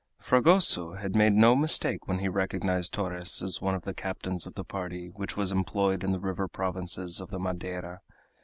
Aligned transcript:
Fragoso 0.19 0.93
had 0.93 1.15
made 1.15 1.33
no 1.33 1.55
mistake 1.55 2.07
when 2.07 2.17
he 2.17 2.27
recognized 2.27 2.91
Torres 2.91 3.39
as 3.43 3.61
one 3.61 3.75
of 3.75 3.83
the 3.83 3.93
captains 3.93 4.47
of 4.47 4.55
the 4.55 4.63
party 4.63 5.09
which 5.09 5.37
was 5.37 5.51
employed 5.51 6.03
in 6.03 6.11
the 6.11 6.19
river 6.19 6.47
provinces 6.47 7.21
of 7.21 7.29
the 7.29 7.37
Madeira. 7.37 8.01